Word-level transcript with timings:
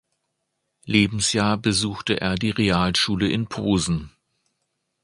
Lebensjahr 0.87 1.57
besuchte 1.59 2.19
er 2.21 2.33
die 2.33 2.49
Realschule 2.49 3.27
in 3.29 3.45
Posen. 3.45 4.09